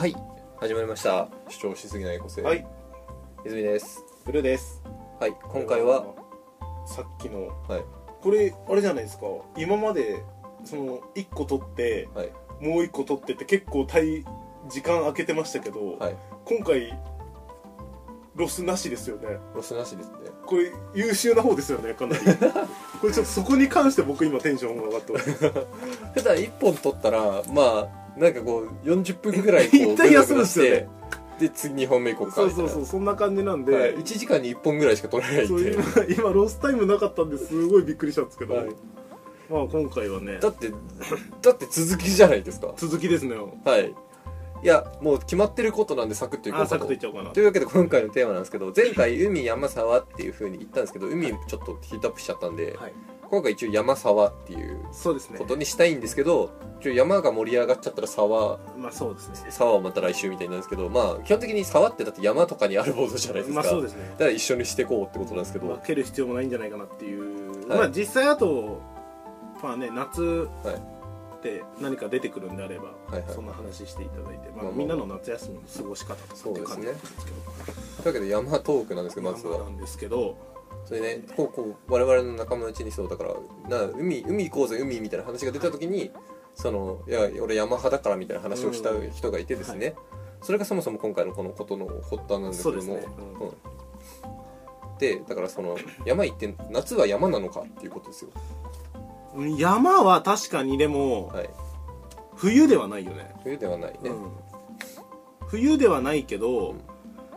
[0.00, 0.16] はい。
[0.58, 1.28] 始まりました。
[1.50, 2.40] 主張しすぎない個性。
[2.40, 2.66] はい。
[3.44, 4.02] 泉です。
[4.24, 4.82] ブルーです。
[5.20, 5.32] はい。
[5.42, 6.14] 今回は
[6.86, 7.48] さっきの。
[7.68, 7.84] はい。
[8.22, 9.26] これあれじゃないですか。
[9.58, 10.24] 今まで
[10.64, 12.28] その1個取ってはい。
[12.62, 14.24] もう1個取ってって結構対
[14.70, 16.16] 時間空けてましたけど、はい。
[16.46, 16.98] 今回
[18.36, 19.36] ロスなしですよね。
[19.54, 20.14] ロスなしですね。
[20.46, 22.24] これ優秀な方ですよねかなり。
[23.02, 25.30] これちょっとそこに関して僕今テンションが上がってます。
[26.16, 30.88] 普段1本取ったらまあなんかこう40分ぐらいこう 一旦休むんですよ
[31.40, 38.66] で次2本目行こうかそうそうそうそんな感じなんで、はい、1時間に1本ぐらいしか取れないんで今今ロスタイムなかったんですごいびっくりしたんですけど、はい。
[39.48, 40.38] まあ今回はね。
[40.38, 40.70] だって
[41.40, 42.74] だって続きじゃないですか。
[42.76, 43.36] 続きですね。
[43.64, 43.94] はい
[44.62, 46.78] いやもう決まってることなんでサクッといこうかと。
[46.78, 47.30] クッといっちゃおうかな。
[47.30, 52.92] というわけで今回のテーマなんですけど前回海山沢っていう風に言ったんですけど海ちょっとヒートアップしちゃったんで、はい。
[53.30, 54.80] 今回一応山沢っていう
[55.38, 56.50] ことにしたいんですけど、
[56.80, 59.50] 一応山が盛り上がっちゃったら沢まあそうですね。
[59.50, 64.08] 沢はまた来週みたいになるんですけどまあ基本的に沢ってだって山とかにあるものじゃないですか、まあそうですね。
[64.10, 67.78] だから一緒にしていこうってことなんですけど、分ける必要もないんじゃないかなっていう、はい。
[67.78, 68.82] まあ実際あと
[69.62, 70.22] まあね夏
[70.64, 70.99] はい
[71.40, 73.24] って何か出てくるんであれば、はいはい。
[73.28, 74.72] そんな話していただいて、まあまあまあ。
[74.74, 77.36] みんなの夏休みの過ごし方とかっていう感じなんですけど。
[78.02, 79.58] というわけで山トークなんですけどまずは。
[79.58, 80.36] まあなんですけど
[80.84, 83.34] それねこうこう我々の仲間内にそうだから
[83.68, 86.10] な海海行こうぜ海みたいな話が出た時に
[86.54, 89.94] そのいや俺山派だからみたいな話をした人がいてですね、
[90.42, 92.94] それがそもそも今回のこのことの発端なんですけども。
[92.94, 93.06] ね。
[93.40, 93.48] うん。
[93.48, 93.54] うん。
[94.98, 98.30] でだからその山行って夏は山なのかっていうことですよ
[99.56, 101.50] 山は確かにでもはい。
[102.36, 103.34] 冬ではないよね。
[103.44, 104.30] 冬ではないね、うん。
[105.46, 106.74] 冬ではないけど、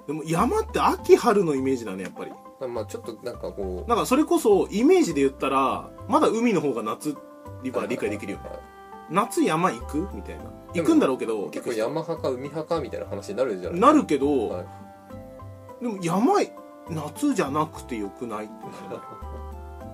[0.07, 2.31] でも山って秋春のイメージだねやっぱり。
[2.67, 7.17] まあちょっとなんかこうなんかそれこそイメージで言ったらまだ海の方が夏は
[7.87, 8.49] 理解できるよね。
[8.49, 8.59] はい
[9.11, 10.07] 夏山行く？
[10.13, 10.45] みたいな。
[10.73, 14.65] 行くんだろうけど結構山派か海派かみたいな話になるじゃないなるけど、はい。
[15.83, 16.35] でも山
[16.89, 18.45] 夏じゃなくてよくない？
[18.45, 18.53] って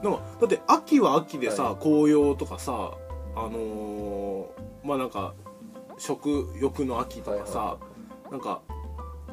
[0.03, 2.91] なんかだって秋は秋でさ、は紅葉とかさ
[3.35, 4.45] あのー
[4.83, 5.33] まあなんか
[5.97, 7.77] 食欲の秋とかさ、は
[8.31, 8.61] なんか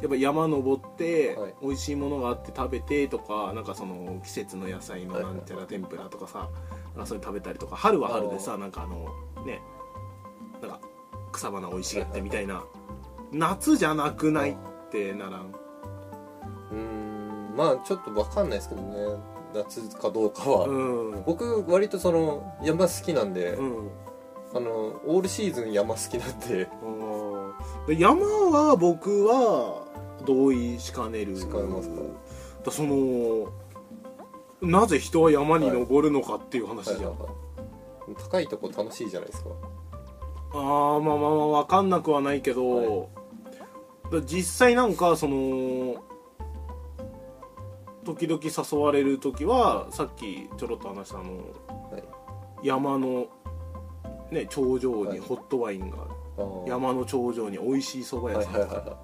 [0.00, 1.54] やっぱ山登って、はい。
[1.62, 6.50] 美味しいものがあって食べてとかなんかその季節の野菜のはいなんちゃら天ぷらとかさ、
[6.94, 9.08] なんかそれ食べたりとか春は春でさなんかあの
[9.46, 9.62] ね
[10.60, 10.80] なんか
[11.32, 12.64] 草花生い茂ってみたいな、
[13.32, 14.56] 夏じゃなくないっ
[14.90, 15.54] てならん？
[16.72, 18.98] うーんまあちょっと分かんないですけどね
[19.56, 20.72] 夏かどうかは、う
[21.16, 21.22] ん。
[21.24, 23.90] 僕割とその山好きなんで、うん。
[24.54, 24.70] あの
[25.06, 26.68] オールシーズン山好きなんで。
[26.82, 27.06] うん
[27.86, 29.86] で山は僕は
[30.26, 31.36] 同意しかねる。
[31.36, 32.02] しかねますか？
[32.64, 33.52] だその
[34.60, 37.16] なぜ人は山に登るのかっていう話じゃん、
[38.18, 39.50] 高いとこ楽しいじゃないですか。
[40.52, 43.08] ああまあまあまあ分かんなくはないけど、
[44.10, 45.96] だ実際なんかその
[48.06, 51.32] 時々誘われる時はさっきちょろっと話したあの
[51.90, 52.02] はい。
[52.62, 53.26] 山の、
[54.30, 55.18] ね、頂上はい。
[55.18, 56.68] にホットワインがある、あー。
[56.70, 58.74] 山の頂上に美味しい蕎麦はい屋さんとか。
[58.76, 58.96] はいはいはい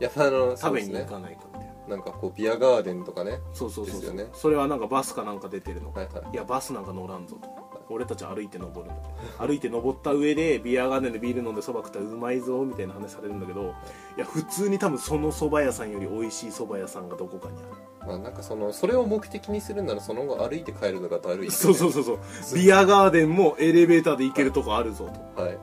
[0.00, 1.96] 山の食べに行かないかみたいな。
[1.96, 3.38] なんかこうビアガーデンとかね。
[3.52, 4.00] そうそうそう。
[4.00, 4.28] ですよね。
[4.32, 5.92] それはなんかバスかなんか出てるの。
[5.92, 6.24] はいはい。
[6.32, 7.48] いやバスなんか乗らんぞと
[7.90, 9.02] 俺たち歩いて登るんだ。
[9.38, 13.74] 歩いて登った上でビアガーデンでビール飲んでそば食ったらうまいぞみたいな話されるんだけど
[14.16, 17.54] いや普通に多分その蕎麦屋さんより美味しい蕎麦屋さんがどこかに
[18.00, 21.46] あまあなんかそのそれを目的にするならその後歩いて帰るのがだるい。
[21.46, 22.18] るそうそうそうそう。
[22.54, 25.42] ビアガーデンもエレベーターで行けるとこあるぞと。
[25.42, 25.58] はい、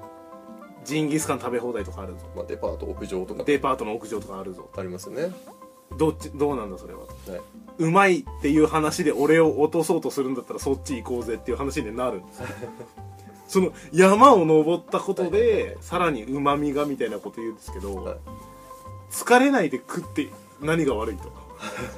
[0.84, 3.44] ジンギスカン食べ放題とかあるぞまあ、デパート屋上とか。
[3.44, 5.32] デパートの屋上とかあるぞありますよね
[5.98, 7.02] どっちどうなんだそれは。
[7.02, 7.08] は
[7.80, 12.48] うまいっていう話で俺を落とそうとするんだったらそっち行こうぜっていう話になるんですよ。
[13.48, 18.18] その山を登ったことでさらにうまみがみたいなこと言うんですけど、はい。
[19.12, 20.30] 疲れないで食って
[20.62, 21.32] 何が悪いと。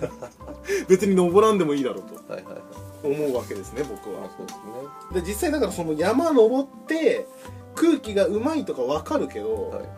[0.88, 2.14] 別に登らんでもいいだろうと。
[2.14, 2.62] いはいはいはい。
[3.02, 4.22] 思うわけですね僕は。
[4.22, 5.22] まあそうですね。
[5.22, 7.26] で実際だからその山登って
[7.74, 9.90] 空気がうまいとかわかるけど、はい。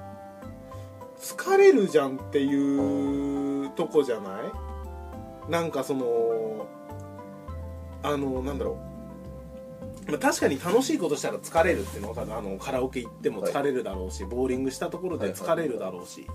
[1.21, 3.40] 疲れるじゃんっていう
[3.75, 4.39] とこじゃな
[5.47, 5.51] い？
[5.51, 6.67] なんかその
[8.03, 8.77] あのなんだろ
[10.07, 10.11] う。
[10.11, 16.27] まあ確かに楽しいことしたら疲れるっていうのはあのカラオケ行っても疲れるだろうし、ボーリングしたところで疲れるだろうし、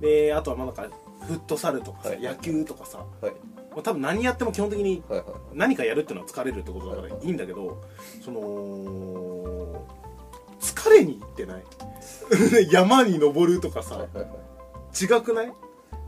[0.00, 0.88] であとはまあなんか
[1.26, 2.20] フットサルとかさ、はい。
[2.22, 3.32] 野球とかさ、はい。
[3.72, 5.28] まあ、多分何やっても基本的にはいはい。
[5.54, 7.82] 何かやるっていうのは疲れるってことだからはいいいんだけど
[8.24, 9.84] その
[10.60, 11.62] 疲れに行ってない？
[12.72, 13.96] 山に登るとかさ。
[13.96, 15.04] はいはいはい。
[15.04, 15.52] 違くない？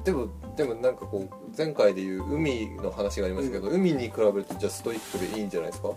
[0.05, 5.89] でもでもなんかこう前回でいう海の話がありましたけど、海に比べるとじゃあストイックでいいんじゃないですか？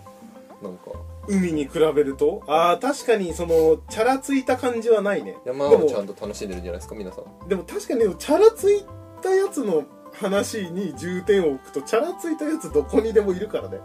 [0.62, 0.90] なんか。
[1.26, 2.42] 海に比べると？
[2.46, 5.36] ああ確かにそのチャラついた感じはないね。
[5.46, 7.48] 山でもをちゃんと楽しんでるんじゃないですか皆さん。
[7.48, 8.84] でも確かにチャラつい
[9.22, 13.78] たやつの話に重点を置くとチャラついたやつどこにでもいるからね。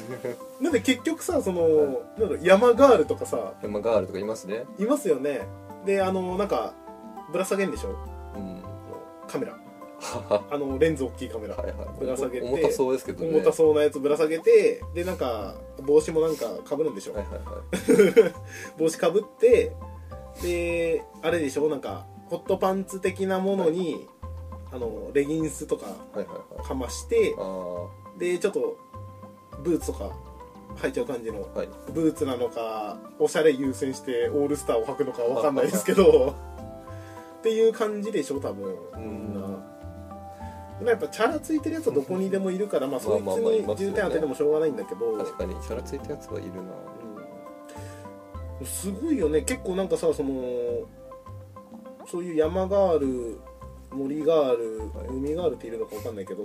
[0.60, 4.64] なんで結局さその、なんだろう山ガールとかさ山ガールとかいますね。
[4.78, 5.46] いますよね。
[5.84, 6.72] であのなんか
[7.32, 7.94] ぶら下げんでしょ？
[9.28, 9.52] カメラ。
[10.00, 11.88] は はあのレンズ大きいカメラ、はいはい。
[11.98, 12.46] ぶら下げて。
[12.46, 13.30] 重たそうですけどね。
[13.30, 18.34] 重たそうなやつぶら下げてでなんか帽子もなんかかぶるんでしょ、はいはいはい。
[18.78, 19.72] 帽子かぶって
[20.42, 24.06] であれでしょなんかホットパンツ的なものに、
[24.70, 26.66] あのレギンスとかはいはいはい。
[26.66, 27.86] かましてあ
[28.18, 28.76] でちょっと
[29.62, 30.12] ブーツとか
[30.76, 31.48] 履いちゃう感じの
[31.92, 36.34] ブーツなのかおしゃれ優先してオールスターを履くのかわかんないですけど
[37.38, 38.74] っていう感じでしょ多分。
[38.96, 39.34] みん。
[39.34, 39.40] な。
[40.78, 46.60] でもやっぱチャラついてるやつはどこにでもいるからまあそいつに重点当ててもしょうがないんだけど、確かにチャラついたやつはいるな。
[48.60, 48.66] うん。
[48.66, 49.42] すごいよね。
[49.42, 50.32] 結構なんかさその
[52.06, 53.40] そういう山ガール
[53.90, 55.08] 森ガール、はい。
[55.08, 56.44] 海ガールっているのかわかんないけど、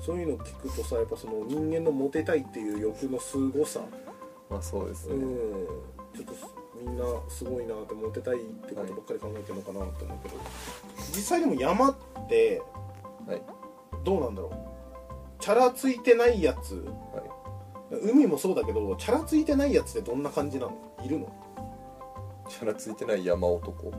[0.00, 3.80] そういうの聞くとさやっぱその人間のモテたいっていう欲のすごさ、
[4.48, 5.14] まあそうですね。
[5.16, 5.66] うん。
[6.14, 6.34] ちょっと
[6.84, 10.36] みんなすごいなってモテたいってことばっかり考えてるのかなって思うけど、
[11.12, 11.94] 実際でも山っ
[12.28, 12.62] て
[13.26, 13.42] はい。
[14.04, 14.52] どうなんだろう？
[15.42, 16.74] チャラついてないやつ。
[16.74, 18.10] はい。
[18.10, 20.72] 海もそうだけどチャラついてないやつってどんな感じなの？
[21.04, 21.32] いるの？
[22.48, 23.92] チャラついてない山男。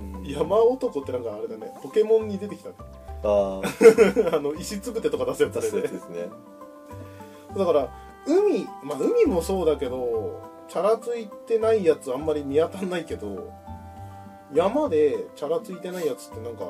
[0.00, 0.22] うん。
[0.24, 1.72] 山男ってなんかあれだね。
[1.82, 2.74] ポケモンに出てきたね。
[3.22, 6.28] ああ あの石つぶてとか出すやつ出すやつですね。
[7.56, 7.92] だから
[8.26, 13.52] 海まあ海もそうだけどチャラついてないやつあんまり見当たんないけど
[14.54, 16.64] 山でチャラついてないやつってなんか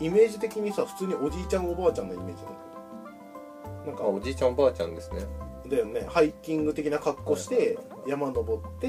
[0.00, 2.58] イメージ的にさ普通におじいちゃんおばあちゃんのイメージなんだ
[3.86, 5.26] けどあおじいちゃんおばあちゃんですね。
[5.66, 6.06] だよね。
[6.08, 8.88] ハイキング的な格好して山登って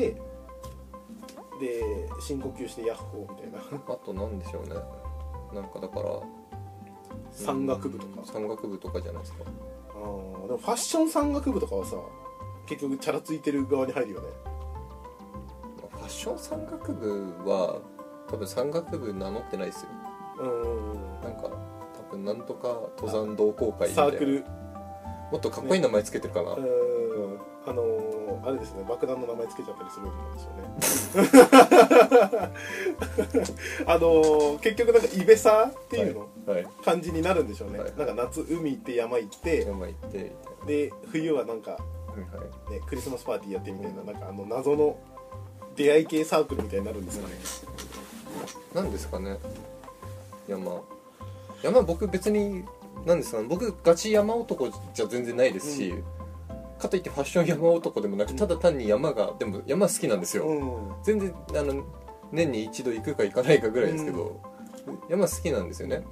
[1.61, 1.81] で
[2.19, 3.59] 深呼吸してヤッホーみたいな。
[3.87, 4.75] あとなんでしょうね。
[5.53, 6.19] なんかだから
[7.31, 8.21] 山岳部とか。
[8.25, 9.39] 山岳部とかじゃないですか。
[9.89, 11.95] あーでもファッション山岳部とかはさ
[12.65, 14.27] 結局チャラついてる側に入るよね。
[15.91, 17.79] ファッション山岳部は
[18.29, 19.89] 多分山岳部名乗ってないですよ。
[20.39, 21.21] うん。
[21.21, 21.49] なんか
[22.09, 22.67] 多分なんとか
[22.97, 24.11] 登山同好会みたいな。
[24.11, 24.45] サークル。
[25.31, 26.63] もっとかっこいい名前つけてるかな、うん。
[27.65, 28.83] あのーあれですね。
[28.87, 32.51] 爆弾の名前つけちゃったりするんですよね。
[33.87, 36.67] あのー結局なんかイベサーっていうの、はい。
[36.83, 37.93] 感じになるんでしょうね、はい。
[37.97, 40.31] なんか夏海行って山行って山行って
[40.67, 41.77] で冬はなんか、
[42.21, 42.27] ね、
[42.87, 44.97] クリスマスパーティーやってみたいななんかあの謎の
[45.75, 47.33] 出会い系サークルみたいになるんですかね、
[48.73, 49.37] なんですかね。
[50.47, 50.81] 山。
[51.63, 52.63] 山僕別に
[53.05, 53.47] なんですかね。
[53.47, 55.93] 僕ガチ山男じゃ全然ないですし、
[56.79, 60.93] かといってファッション山男でもなくただ単に山がでも山好きなんですよ、うん。
[61.03, 61.83] 全然あの
[62.31, 64.39] 年に一度行くか行かないかぐらいですけど、
[65.09, 66.03] 山好きなんですよね。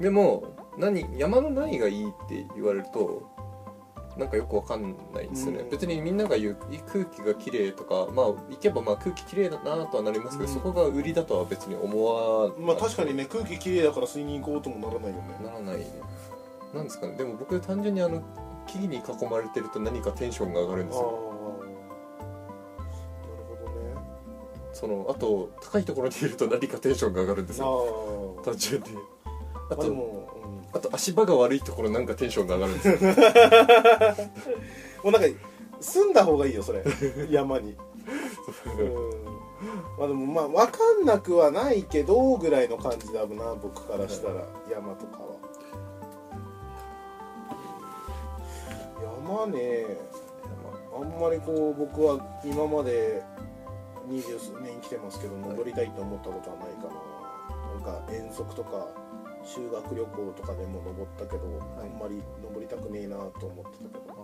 [0.00, 0.44] でも
[0.76, 3.22] 何山の何がいいって言われると
[4.18, 5.70] なんかよくわかんないんですよね、うん。
[5.70, 6.56] 別にみんなが言う
[6.92, 10.54] 空気が綺麗とかまあ行けばまあ空気綺麗だなとはなりますけど、うん。
[10.54, 15.38] そこが売りだとは別に思わまあ確かにね空気きれいだから吸いに行こうともならないよね。
[15.44, 15.86] ならない
[16.74, 17.14] なんですかね。
[17.16, 18.22] でも僕単純にあの
[18.66, 21.02] 木々に囲まれてると何かテンションが上がるんですよ。
[21.02, 21.64] ほ
[23.64, 23.94] どね。
[24.72, 28.36] そのあと高いところにいると何かテンションが上がるんですよ。
[28.40, 28.88] あ単純に。
[29.24, 29.30] あ
[29.70, 30.37] あまあでとも、
[30.72, 33.10] あと足場が悪いところなんかテンションが上がるんですよ。
[35.04, 35.38] うん、もうなんか
[35.80, 36.84] 住んだ方がいいよそれ。
[37.30, 37.72] 山に。
[37.72, 38.82] う。
[38.82, 39.38] ん。
[39.98, 44.44] まあでもまあ分かんなくはないけどぐらいの感じだな僕からしたら。
[44.70, 45.28] 山とかは。
[49.02, 49.86] 山ね。
[50.94, 53.22] あんまりこう僕は今まで
[54.06, 57.18] 二十数年生きてますけど登りたいと思ったことはないかな。
[57.74, 58.88] なんか遠足とか
[59.48, 61.42] 修学旅行とかでも登ったけど、
[61.80, 64.14] あんまり登りたくねえなと思ってたけど。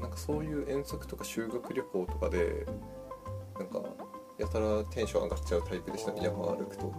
[0.00, 2.66] なんかそういう遠足とか修学旅行とかで
[3.58, 3.82] なんか
[4.38, 6.20] やたらテンション上がっちゃうタイプでしたね。
[6.22, 6.92] 山歩くと、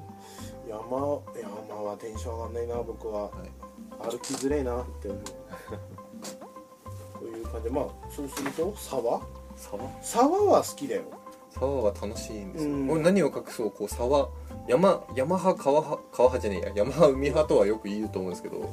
[0.67, 3.25] 山山はテンション上がんないな僕は。
[3.25, 5.21] はい、歩きづれえなって思う。
[7.19, 7.69] という感じ。
[7.69, 9.21] でまあそうすると沢？
[9.55, 9.81] 沢？
[10.01, 11.03] 沢は好きだよ。
[11.51, 12.89] 沢は楽しいんですよ、うん。
[12.91, 13.71] 俺何を隠そう？
[13.71, 14.29] こう沢
[14.69, 16.73] 山山派川派川派じゃねえや。
[16.75, 18.69] 山派海派とはよく言うと思うんですけど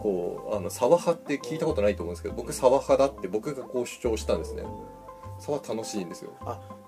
[0.00, 4.62] こうあの沢派って聞いたことないと思うんですけど僕沢派だって僕がこう主張したんですね。
[5.38, 6.30] 沢楽しいんですよ。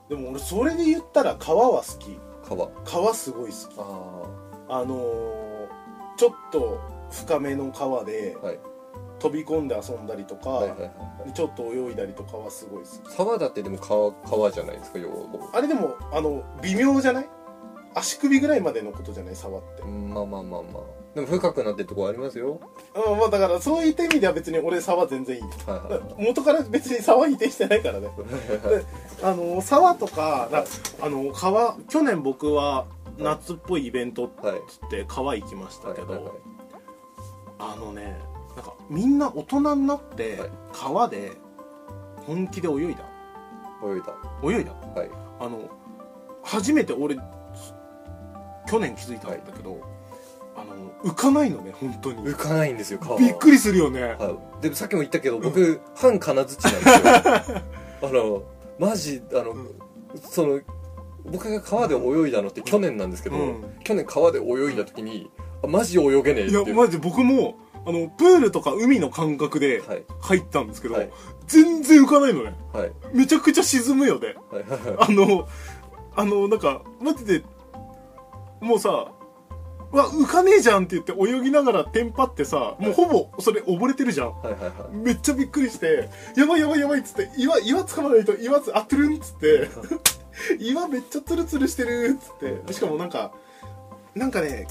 [0.09, 2.19] でも俺それで言ったら川は好き。
[2.49, 2.69] 川。
[2.85, 3.75] 川すごい好き。
[3.79, 4.23] あ
[4.69, 5.69] あのー
[6.17, 6.79] ちょっと
[7.11, 8.61] 深めの川であはい。
[9.19, 10.89] 飛び込んで遊んだりとか、はいはいはい。
[10.89, 13.15] はいちょっと泳いだりとかはすごい好き。
[13.17, 17.29] 沢だってでも川川じゃないですか要はあれでもあの微妙じゃない？
[17.95, 19.83] 足首ぐらいまでのことじゃない触って。
[19.83, 20.83] うんまあまあまあまあ。
[21.15, 22.61] でも深くなってるとこありますよ。
[22.95, 25.43] うんまあだからそういった意味では別に俺沢全然いい。
[25.43, 26.01] はいはい。
[26.01, 28.09] はい元から別に沢否定してないからね。
[29.23, 30.65] あの沢とかだ
[31.01, 32.87] あの川去年僕は
[33.19, 36.35] 夏っぽいイベントっはいつって川行きましたけど、はいはいはい。
[37.61, 38.19] あのね
[38.57, 40.51] なんかみんな大人になってはい。
[40.73, 41.33] 川で
[42.27, 43.05] 本気で泳いだ。
[43.87, 44.15] 泳いだ。
[44.43, 44.73] 泳いだ。
[44.73, 45.11] はい。
[45.41, 45.61] あの
[46.43, 47.17] 初めて俺
[48.75, 49.81] 去年気づいたんだけど、
[50.57, 52.25] あの浮かないのね本当に。
[52.25, 56.81] 浮かないんですよ川びっくりするよね、はい、でもさっきも言ったけど僕、半金槌なんで
[57.45, 57.63] すよ。
[58.03, 58.43] あの
[58.79, 59.69] マジあの、ん
[60.29, 60.61] その
[61.25, 63.65] 僕が川で泳いだのって去年なんですけど、うん。
[63.85, 65.31] 去年川で泳いだ時に、
[65.63, 70.05] あマジ泳げねえっていやいうマジで僕もあのプールとか海の感覚ではい。
[70.21, 71.11] 入ったんですけど、はい。
[71.47, 72.55] 全然浮かないのね。
[72.73, 72.93] はい。
[73.13, 74.35] めちゃくちゃ沈むよね。
[74.51, 74.63] はい。
[74.65, 74.81] はい。
[74.81, 74.97] はい。
[74.99, 75.49] あの
[76.17, 77.43] あのなんかマジで
[78.65, 79.13] もうさ
[79.93, 84.33] うわ浮かねえじゃんって言って泳ぎながらテンパってさもうほぼそれ溺れてるじゃん。
[84.41, 84.97] はいはいはい。
[84.97, 89.69] めっちゃびっくりしてやばいやばいやばいっつって岩岩掴まないと岩つあってるんっつって
[90.59, 92.73] 岩めっちゃツルツルしてるっつって。
[92.73, 93.33] しかもなんか
[94.17, 94.67] なんかね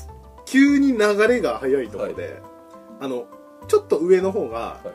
[0.45, 0.97] 急に流
[1.27, 2.41] れが速いところで、
[2.99, 3.25] あの
[3.69, 4.87] ちょっと上の方が、はい。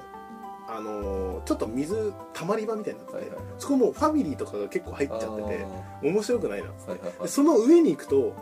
[0.71, 6.90] あのーちょっと水たまり場みたいになってて、はいはいそこもうファミリーとかが結構入っちゃっててあ面白くないなっつって。
[6.93, 7.23] ーはいはいはい。
[7.23, 8.35] でその上に行くと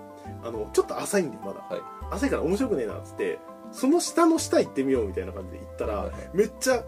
[0.45, 1.61] あのちょっと浅いんでまだ。
[1.69, 1.81] はい。
[2.11, 3.39] 浅いから面白くねえなっつって
[3.73, 6.31] その下の下行ってみようみたいな感じで行ったら、はいはい。
[6.35, 6.85] めっちゃ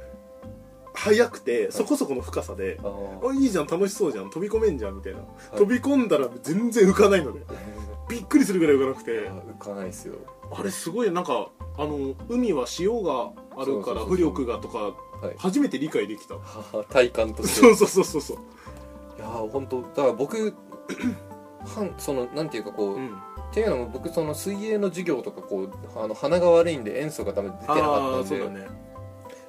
[0.94, 3.30] 速くてそこそこの深さで、あー。
[3.30, 5.22] あいいじゃん楽しそうじゃん飛び込めんじゃんみたいな、い。
[5.56, 7.40] 飛び込んだら全然浮かないので
[8.08, 9.28] びっくりするぐらい浮かなくて。
[9.28, 10.14] あ浮かないっすよ。
[10.50, 13.30] あれすごいなんかあの海は潮が
[13.60, 15.34] あるから浮力がとかはい。
[15.36, 16.34] 初めて理解できた。
[16.34, 16.40] は
[16.72, 17.60] は体感として。
[17.60, 18.36] そ うそうそうそうそう。
[19.18, 20.54] いやー本当だから僕
[21.66, 23.16] 半そのなんていうかこう、うん
[23.50, 27.88] っていうのも僕その水泳の授業とかこうあの鼻が悪いんで塩素がダメで出てなかった
[28.18, 28.66] あんで、ね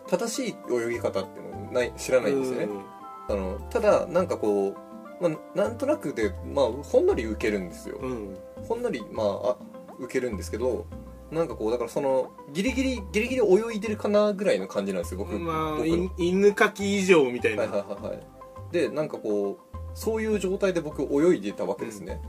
[0.10, 2.64] 正しい泳ぎ方っていうのをない知らないんですよね。
[2.66, 4.74] うんあのただなんかこう、
[5.22, 8.36] まあ、なんとなくで、まあ、ほんのり受けるんですよ、うん。
[8.68, 9.58] ほんのりまああ
[10.00, 10.88] 受けるんですけど
[11.30, 15.86] なんかこうだからそのギリギリギリギリ泳いでるかなぐらいの感じなんですよ僕,、まあ
[16.18, 18.24] 犬かき以上みたいな、はいはいはいはい。
[18.72, 22.20] でなんかこうそういう状態で僕泳いでたわけですね、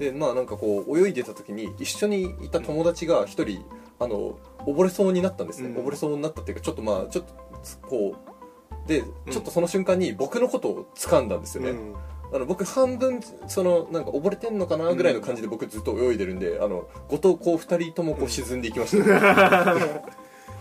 [0.00, 3.64] でまあなんかこう泳いでた時に一緒にいた友達が一人
[3.98, 5.86] あの溺れそうになったんですね、うん。
[5.86, 9.32] 溺れそうになったっていうかちょっとまあちょっとつこうでうん。
[9.32, 11.94] ちょっとその瞬間に僕のことを掴んだんですよね、うん。
[12.32, 20.00] あの僕半分そのなんか溺れてんのかなぐらいの感じで僕ずっと泳いでるんで、あの後藤こう二人ともこう沈んでいきました、 あ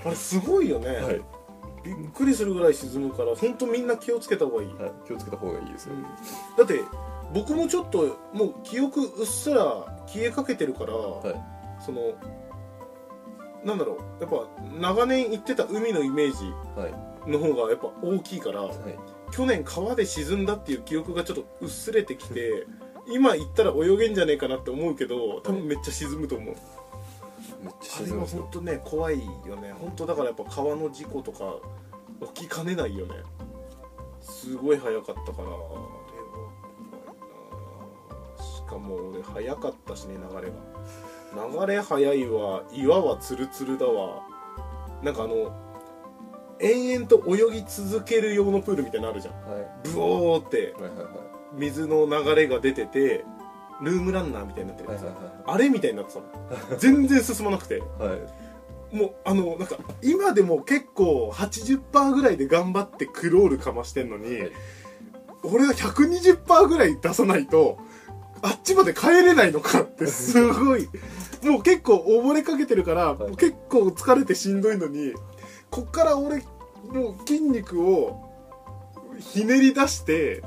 [0.06, 1.22] れすごいよね、はい、
[1.84, 5.94] びっくりするぐらい沈むから本当みんな気をつけた方がいい、はい、気をつけた方がいいですよ、
[6.58, 6.82] だって
[7.34, 9.64] 僕もちょっともう記憶うっすら
[10.08, 11.36] 消えかけてるから、はい。
[11.86, 12.14] その
[13.64, 14.48] なんだろうやっぱ
[14.80, 16.46] 長年行ってた海のイメージ
[16.80, 17.30] はい。
[17.30, 18.76] の方がやっぱ大きいからはい。
[19.32, 22.66] 去年川で沈んだっていう記憶がちょっと薄れてきて
[23.12, 26.56] 今行ったら泳げんじゃねえかなって思うけど多分めっちゃ沈むと思う。
[27.62, 29.74] めっちゃあれは沈みますよ本当ね怖いよね。
[29.80, 31.56] 本当だからやっぱ川の事故とか
[32.34, 33.16] 起きかねないよね。
[34.22, 35.48] すごい早かったから
[38.70, 41.66] かも俺早かったしね流れが。
[41.66, 42.64] 流れ早いわ。
[42.72, 44.22] 岩はツルツルだわ。
[45.04, 45.52] なんかあの
[46.60, 49.34] 延々と泳ぎ続ける用のプールみたいなのあるじゃん。
[49.50, 49.90] はい。
[49.90, 50.74] ブオーって。
[50.80, 51.08] はいはいはい。
[51.54, 53.26] 水の流れが出てて
[53.82, 56.78] ルームランナーみたいになってるやつ、はいはいあれみたいになってたの。
[56.78, 57.80] 全然進まなくて。
[57.80, 58.10] はい。
[58.10, 58.20] はい
[58.92, 64.52] もうあのなんか今でも結構80%ぐらいで頑張ってクロールかましてんのに、はい。
[65.44, 67.78] 俺は120%ぐらい出さないと
[68.42, 70.90] あっちまで帰れないのかって すごい。
[71.44, 73.18] もう結構溺れかけてるから、はい。
[73.18, 75.14] もう結構疲れてしんどいのに
[75.70, 76.44] こっから俺
[76.94, 78.30] の筋肉を
[79.20, 80.44] ひねり出して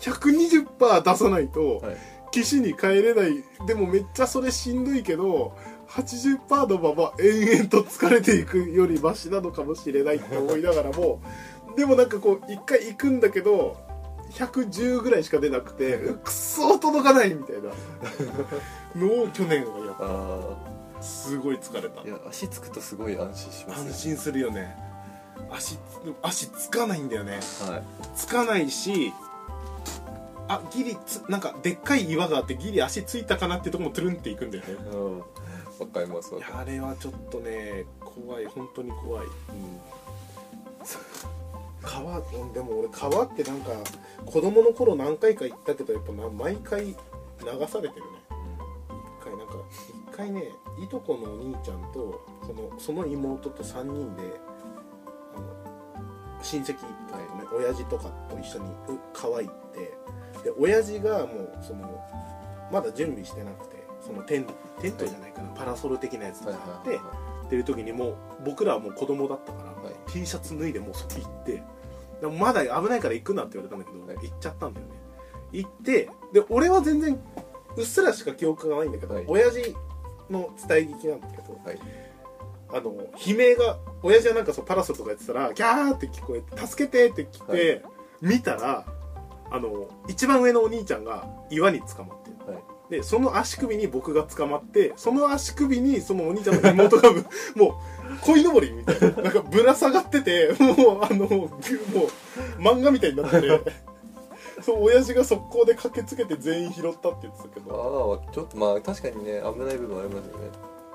[0.00, 1.96] 120%出さないと、はい。
[2.30, 3.44] 岸に帰れない。
[3.66, 5.56] でもめっちゃそれしんどいけど
[5.88, 11.20] 80%のまま延々と疲れていくよりマシなのかもしれないって思いながらも
[11.76, 13.76] でもなんかこう一回行くんだけど
[14.34, 17.70] 110ぐらいしか出なくてうくっそー届かないみたいな。
[18.96, 20.56] のを去年はやっあ
[20.96, 22.00] ぱすごい疲れた。
[22.00, 23.90] あいや足つくとすごい安心しますね。
[23.90, 24.76] 安心するよね。
[25.50, 25.78] 足
[26.22, 27.40] 足つかないんだよね。
[27.68, 27.82] はい。
[28.16, 29.12] つかないし
[30.48, 34.72] あギリつなんかでっかい岩があってギリ足ついたかなってとこもトゥルンっていくんだよね。
[34.92, 35.18] うん。
[35.18, 35.24] わ
[35.92, 38.46] かりますあれはちょっとね怖い。
[38.46, 39.26] 本当に怖い。
[39.26, 39.80] 川うん
[42.52, 43.70] でも俺川ってなんか
[44.24, 46.94] 子供の頃何回か行ったけどやっぱな毎回流
[47.68, 48.18] されてるね。
[49.20, 49.54] 一回なんか
[50.12, 50.48] 一回ね
[50.82, 54.22] いとこのお兄ちゃんとそのその妹と3人で
[55.36, 59.78] あの親戚とかとね、親父とかと一緒にう川行って
[60.44, 62.02] で親父がもうその
[62.72, 64.46] まだ準備してなくてそのテン
[64.80, 66.96] テントじゃないかな、パラソル的なやつとかあって、
[67.46, 69.94] っていう時にもう僕らはもう子供だったから、はい。
[70.10, 71.62] T シャツ脱いでもうそこ行って
[72.20, 74.92] でもまだ危ないから行くなって言われたんだけど、はい行っちゃったんだよね。
[75.52, 77.20] 行ってで俺は全然
[77.76, 79.24] うっすらしか記憶がないんだけど、はい。
[79.26, 79.74] 親父
[80.30, 81.78] の伝え聞きなんだけど、はい。
[82.70, 82.92] あの
[83.26, 87.82] 悲鳴が親父はなんかそうパラソルとかやってたらギャーって聞こえて助けてって来て、はい。
[88.20, 88.86] 見たら
[89.50, 92.52] あの一番上のお兄ちゃんが岩に捕まってる。
[92.52, 97.24] はいでその足首に僕が捕まってその足首にそのお兄ちゃんの妹がぶ
[97.56, 97.80] も
[98.20, 101.48] う鯉のぼりみたいななんかぶら下がっててもうあのもう
[102.60, 103.48] 漫画みたいになってて
[104.62, 108.20] そう親父が速攻で駆けつけて全員拾ったって言ってたけど。
[108.22, 110.48] ああちょっとまあ確かにね危ない部分ありますよね。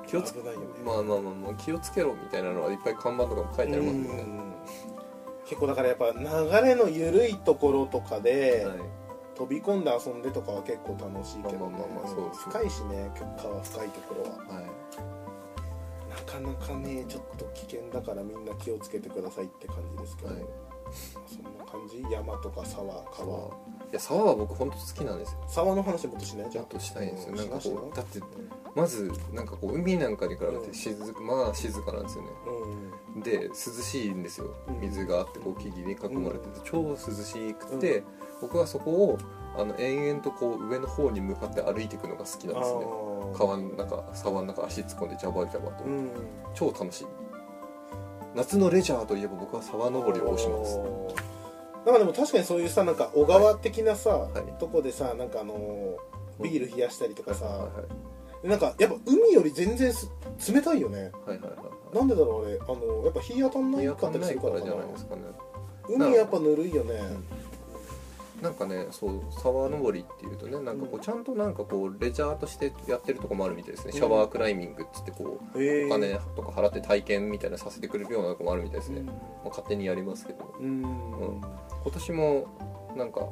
[0.08, 0.66] 気をつ危ないよね。
[0.84, 4.22] まあまあまあまあ気をつけろみたいなのはいっぱい看板とかも書いてありますよね。
[4.22, 4.54] うん。
[5.46, 8.99] 結構だからやっぱ流れの緩いところとかで、はい
[9.40, 13.10] 飛び込んで遊んでとかは結構楽しいけど、まあまあそう深いしね
[13.42, 14.38] 川深いところは。
[14.54, 14.66] はい。
[16.10, 20.69] なかなかねちょっと危険だからみんな気をつけてくださいって感じですけど、はい
[21.26, 22.02] そんな感じ？
[22.12, 23.48] 山とか沢川？
[23.92, 25.40] いや沢は僕本当好きなんですよ。
[25.48, 26.50] 沢の話もっとしない？
[26.52, 27.34] じゃんちょっとしたいんですよ。
[27.34, 27.96] うなんかしなしなこう。
[27.96, 28.20] だって
[28.76, 32.30] まずなんかこう海なんかに比べて静かまあ静かなんですよね。
[33.16, 33.22] うん。
[33.24, 34.54] で涼しいんですよ。
[34.68, 34.82] うん。
[34.82, 38.04] 水があってこう木々に囲まれてて超涼しくて
[38.42, 39.18] 僕はそこを
[39.58, 42.86] あの延々とこう上の方に向かって歩いていくのが好きなんですね。
[43.36, 45.84] 川の中沢の中足突っ込んでジャバジャバと。
[45.84, 46.12] うん。
[46.54, 47.08] 超楽しい
[48.36, 50.78] 夏のレジャーといえば僕は沢登りを推します。
[51.86, 54.60] なんかでも確かにそういうさなんか小川的なさ、はい。
[54.60, 57.68] とこでさなんかあのービール冷やしたりとかさ、は
[58.44, 60.10] いなんかやっぱ海より全然す
[60.54, 61.12] 冷たいよね。
[61.26, 61.50] はいはいはいは
[61.92, 61.98] い。
[61.98, 62.58] なんでだろうあれ。
[62.58, 65.24] あのやっぱ日当たんないかったたりするからじゃないですかね。
[65.90, 67.02] 海やっぱぬるいよね、
[68.42, 79.06] なんかねそう沢登りっていうとねなんかこうちゃんとなんかこうレジャーとしてやってるとこもあるみたいですね、シャワークライミングっつってこうへえお金とか払って体験みたいなさせてくれるようなとこもあるみたいですね、うん。
[79.08, 79.14] ま
[79.46, 80.54] あ、勝手にやりますけど。
[80.60, 81.42] うん、今
[81.94, 82.48] 年も
[82.96, 83.28] なんか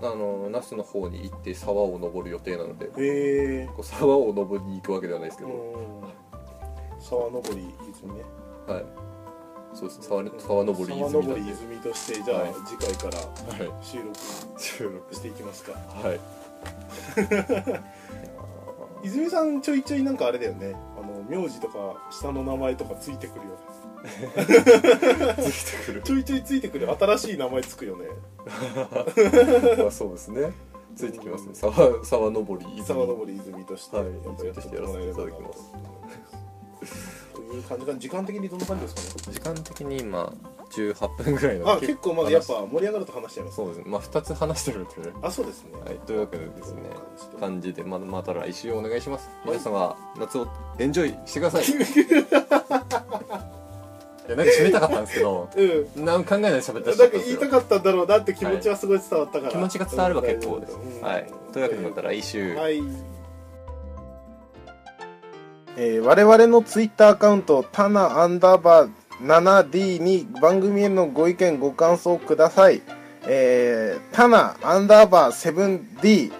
[0.00, 7.00] あの那須の方に行って沢を登る予定なのでこへえう沢を登りに行くわけではないですけど、うん。
[7.00, 8.22] 沢登り泉ね。
[8.66, 9.07] はい
[9.74, 12.54] そうです沢沢登り沢泉なんで登り泉としてじゃあ、はい。
[12.66, 13.18] 次回から
[13.66, 13.84] はい。
[13.84, 14.16] 収録
[14.58, 15.72] 収録していきますか。
[15.72, 16.20] はい。
[19.06, 20.74] 泉さんちょいちょいなんかあれだよね。
[20.96, 23.58] あの名字とか下の名前とかついてくるよね。
[25.36, 26.90] ついてくるちょいちょいついてくる。
[26.90, 28.06] 新しい名前つくよね。
[29.78, 30.52] まあそうですね。
[30.96, 31.50] ついてきますね。
[31.54, 32.84] 沢沢登り泉。
[32.86, 34.06] 沢登り泉として、はい。
[34.06, 35.72] やっぱやってやらせていただきます。
[35.72, 36.37] と
[37.54, 39.34] いう感じか時間的にどんな感じですかね。
[39.34, 40.32] 時間的に今
[40.70, 41.72] 18分ぐらいの。
[41.72, 43.76] あ結構まだやっぱ盛り上がると話しちゃいますそうです。
[43.78, 44.88] ねまあ2つ話してるんで。
[44.88, 45.70] ねあそうですね。
[45.84, 46.82] はいというわけでですね
[47.40, 49.30] 感感じでままた来週お願いします。
[49.44, 51.64] 皆様夏をエンジョイしてください。
[54.28, 56.04] いやなんか締めたかったんですけどうん。
[56.04, 61.00] なんか考えないで喋ってなんか言いたかったんだろうなって気持ちはすごい伝わったから、気持ちが伝われば結構です、うん。
[61.00, 61.26] はい。
[61.52, 62.82] というわけでまた来週、はい、
[65.80, 68.90] えー我々のツイッターアカウントタナアンダーバー
[69.22, 72.82] 7D に番組へのご意見ご感想ください。
[73.22, 76.32] えー、タナアンダーバー 7D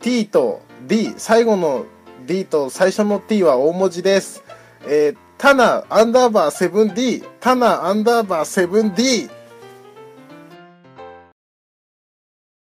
[0.00, 1.84] T と D 最後の
[2.26, 4.42] D と最初の T は大文字です。
[4.86, 9.30] えー、タナアンダーバー 7D タナアンダーバー 7D